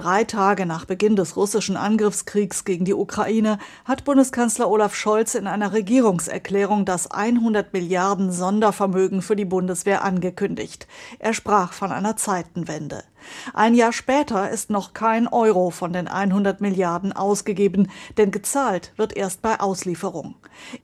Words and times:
Drei 0.00 0.24
Tage 0.24 0.64
nach 0.64 0.86
Beginn 0.86 1.14
des 1.14 1.36
russischen 1.36 1.76
Angriffskriegs 1.76 2.64
gegen 2.64 2.86
die 2.86 2.94
Ukraine 2.94 3.58
hat 3.84 4.04
Bundeskanzler 4.04 4.70
Olaf 4.70 4.94
Scholz 4.94 5.34
in 5.34 5.46
einer 5.46 5.74
Regierungserklärung 5.74 6.86
das 6.86 7.10
100 7.10 7.74
Milliarden 7.74 8.32
Sondervermögen 8.32 9.20
für 9.20 9.36
die 9.36 9.44
Bundeswehr 9.44 10.02
angekündigt. 10.02 10.88
Er 11.18 11.34
sprach 11.34 11.74
von 11.74 11.92
einer 11.92 12.16
Zeitenwende. 12.16 13.04
Ein 13.54 13.74
Jahr 13.74 13.92
später 13.92 14.50
ist 14.50 14.70
noch 14.70 14.94
kein 14.94 15.28
Euro 15.28 15.70
von 15.70 15.92
den 15.92 16.08
100 16.08 16.60
Milliarden 16.60 17.12
ausgegeben, 17.12 17.90
denn 18.16 18.30
gezahlt 18.30 18.92
wird 18.96 19.16
erst 19.16 19.42
bei 19.42 19.60
Auslieferung. 19.60 20.34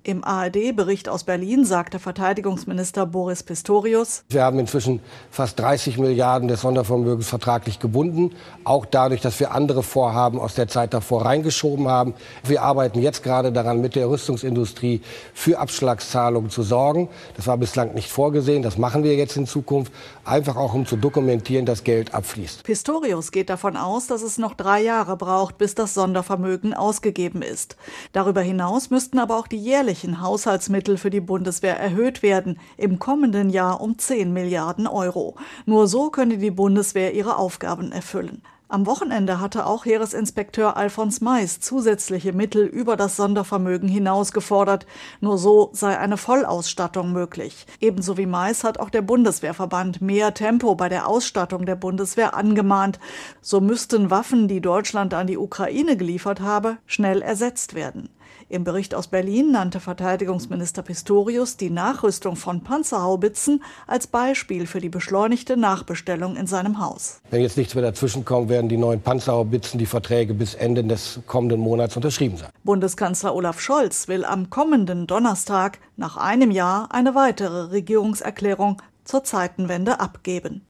Im 0.03 0.25
ARD-Bericht 0.25 1.09
aus 1.09 1.25
Berlin 1.25 1.65
sagte 1.65 1.99
Verteidigungsminister 1.99 3.07
Boris 3.07 3.43
Pistorius: 3.43 4.25
Wir 4.29 4.45
haben 4.45 4.59
inzwischen 4.59 5.01
fast 5.31 5.59
30 5.59 5.99
Milliarden 5.99 6.49
des 6.49 6.63
Sondervermögens 6.63 7.29
vertraglich 7.29 7.79
gebunden, 7.79 8.35
auch 8.65 8.87
dadurch, 8.87 9.21
dass 9.21 9.39
wir 9.41 9.53
andere 9.53 9.83
Vorhaben 9.83 10.39
aus 10.39 10.55
der 10.55 10.69
Zeit 10.69 10.95
davor 10.95 11.25
reingeschoben 11.25 11.89
haben. 11.89 12.15
Wir 12.45 12.63
arbeiten 12.63 13.01
jetzt 13.01 13.23
gerade 13.23 13.53
daran, 13.53 13.81
mit 13.81 13.95
der 13.95 14.09
Rüstungsindustrie 14.09 15.03
für 15.35 15.59
Abschlagszahlungen 15.59 16.51
zu 16.51 16.63
sorgen. 16.63 17.09
Das 17.37 17.47
war 17.47 17.57
bislang 17.57 17.95
nicht 17.95 18.11
vorgesehen, 18.11 18.63
das 18.63 18.79
machen 18.79 19.05
wir 19.05 19.15
jetzt 19.17 19.37
in 19.37 19.47
Zukunft, 19.47 19.93
einfach 20.25 20.57
auch 20.57 20.75
um 20.75 20.87
zu 20.87 20.97
dokumentieren, 20.97 21.67
dass 21.67 21.85
Geld 21.85 22.15
ab 22.15 22.26
abfließt. 22.27 22.65
Pistorius 22.65 23.31
geht 23.31 23.51
davon 23.51 23.77
aus, 23.77 24.09
dass 24.09 24.23
es 24.23 24.37
noch 24.37 24.55
drei 24.55 24.83
Jahre 24.83 25.17
braucht, 25.17 25.59
bis 25.59 25.77
das 25.77 25.95
Sondervermögen 25.95 26.75
ausgegeben 26.75 27.41
ist. 27.41 27.77
Darüber 28.13 28.41
hinaus 28.41 28.91
müssten 28.91 29.21
aber 29.21 29.39
auch 29.39 29.47
die 29.47 29.59
jährlichen 29.59 30.21
Haushaltsmittel 30.21 30.97
für 30.97 31.11
die 31.11 31.21
Bundeswehr 31.21 31.79
erhöht 31.79 32.25
werden, 32.25 32.59
im 32.77 32.99
kommenden 32.99 33.49
Jahr 33.49 33.81
um 33.81 33.97
10 33.97 34.33
Milliarden 34.33 34.89
Euro. 34.89 35.37
Nur 35.67 35.87
so 35.87 36.11
könne 36.11 36.39
die 36.39 36.51
Bundeswehr 36.51 37.15
ihre 37.15 37.37
Aufgaben 37.37 37.93
erfüllen. 37.93 38.43
Am 38.69 38.85
Wochenende 38.85 39.41
hatte 39.41 39.65
auch 39.65 39.85
Heeresinspekteur 39.85 40.77
Alfons 40.77 41.21
Mais 41.21 41.61
zusätzliche 41.61 42.33
Mittel 42.33 42.67
über 42.67 42.97
das 42.97 43.15
Sondervermögen 43.15 43.89
hinaus 43.89 44.33
gefordert. 44.33 44.87
Nur 45.21 45.39
so 45.39 45.71
sei 45.73 45.97
eine 45.97 46.17
Vollausstattung 46.17 47.13
möglich. 47.13 47.65
Ebenso 47.79 48.17
wie 48.17 48.27
Mais 48.27 48.65
hat 48.65 48.81
auch 48.81 48.91
der 48.91 49.03
Bundeswehrverband 49.03 50.01
mehr 50.01 50.35
Tempo 50.35 50.75
bei 50.75 50.89
der 50.89 51.07
Ausstattung 51.07 51.65
der 51.65 51.77
Bundeswehr 51.77 52.35
angemahnt. 52.35 52.99
So 53.41 53.61
müssten 53.61 54.11
Waffen, 54.11 54.49
die 54.49 54.61
Deutschland 54.61 55.15
an 55.15 55.29
die 55.29 55.39
Ukraine 55.39 55.97
geliefert 55.97 56.41
habe, 56.41 56.79
schnell 56.87 57.23
ersetzt 57.23 57.75
werden. 57.75 58.09
Im 58.49 58.65
Bericht 58.65 58.95
aus 58.95 59.09
Berlin 59.09 59.51
nannte 59.53 59.81
Verteidigungsminister 59.81 60.83
Pistorius 60.83 61.57
die 61.57 61.71
Nachrüstung 61.71 62.37
von 62.37 62.63
Panzerhaubitzen 62.63 63.63
als 63.87 64.07
Beispiel 64.07 64.67
für 64.67 64.81
die 64.81 64.89
beschleunigte 64.89 65.57
Nachbestellung 65.57 66.37
in 66.37 66.47
seinem 66.47 66.81
Haus. 66.81 67.21
Wenn 67.31 67.43
jetzt 67.43 67.57
nichts 67.57 67.75
mehr 67.75 67.85
dazwischenkommt, 67.85 68.49
werden 68.49 68.69
die 68.69 68.77
neuen 68.77 69.01
Panzerhaubitzen, 69.01 69.79
die 69.79 69.87
Verträge 69.87 70.35
bis 70.35 70.55
Ende 70.55 70.85
des 70.85 71.21
kommenden 71.27 71.61
Monats 71.61 71.97
unterschrieben 71.97 72.37
sein. 72.37 72.51
Bundeskanzler 72.65 73.35
Olaf 73.35 73.61
Scholz 73.61 74.09
will 74.09 74.25
am 74.25 74.51
kommenden 74.51 75.07
Donnerstag 75.07 75.79
nach 75.97 76.17
einem 76.17 76.51
Jahr 76.51 76.89
eine 76.93 77.15
weitere 77.15 77.71
Regierungserklärung 77.71 78.83
zur 79.05 79.25
Zeitenwende 79.25 80.01
abgeben. 80.01 80.67